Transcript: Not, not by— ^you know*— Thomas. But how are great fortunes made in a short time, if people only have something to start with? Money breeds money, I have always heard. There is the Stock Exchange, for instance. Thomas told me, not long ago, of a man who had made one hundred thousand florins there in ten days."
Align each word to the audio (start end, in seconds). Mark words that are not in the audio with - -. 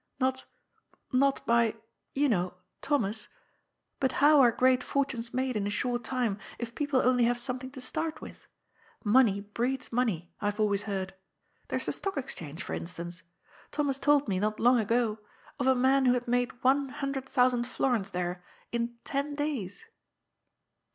Not, 0.19 0.45
not 1.11 1.45
by— 1.45 1.75
^you 2.17 2.27
know*— 2.27 2.55
Thomas. 2.81 3.27
But 3.99 4.13
how 4.13 4.41
are 4.41 4.51
great 4.51 4.81
fortunes 4.81 5.31
made 5.31 5.55
in 5.55 5.67
a 5.67 5.69
short 5.69 6.03
time, 6.03 6.39
if 6.57 6.73
people 6.73 7.01
only 7.03 7.25
have 7.25 7.37
something 7.37 7.69
to 7.69 7.81
start 7.81 8.19
with? 8.19 8.47
Money 9.03 9.41
breeds 9.41 9.91
money, 9.93 10.33
I 10.41 10.45
have 10.45 10.59
always 10.59 10.81
heard. 10.89 11.13
There 11.67 11.77
is 11.77 11.85
the 11.85 11.91
Stock 11.91 12.17
Exchange, 12.17 12.63
for 12.63 12.73
instance. 12.73 13.21
Thomas 13.69 13.99
told 13.99 14.27
me, 14.27 14.39
not 14.39 14.59
long 14.59 14.79
ago, 14.79 15.19
of 15.59 15.67
a 15.67 15.75
man 15.75 16.05
who 16.07 16.13
had 16.13 16.27
made 16.27 16.63
one 16.63 16.89
hundred 16.89 17.29
thousand 17.29 17.65
florins 17.67 18.09
there 18.09 18.43
in 18.71 18.97
ten 19.03 19.35
days." 19.35 19.85